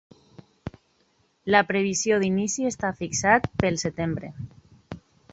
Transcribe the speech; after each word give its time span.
La 1.55 1.59
previsió 1.67 2.17
d’inici 2.23 2.65
està 2.69 2.91
fixat 3.01 3.45
pel 3.65 3.77
setembre. 3.83 4.33